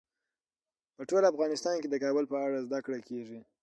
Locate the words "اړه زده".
2.45-2.79